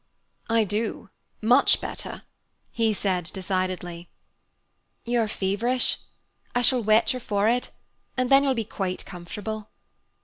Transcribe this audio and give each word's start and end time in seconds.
"I 0.49 0.63
do, 0.63 1.11
much 1.43 1.79
better," 1.79 2.23
he 2.71 2.91
said 2.91 3.25
decidedly. 3.33 4.09
"You 5.05 5.19
are 5.21 5.27
feverish. 5.27 5.97
I 6.55 6.63
shall 6.63 6.81
wet 6.81 7.13
your 7.13 7.19
forehead, 7.19 7.67
and 8.17 8.31
then 8.31 8.41
you 8.41 8.47
will 8.47 8.55
be 8.55 8.65
quite 8.65 9.05
comfortable." 9.05 9.69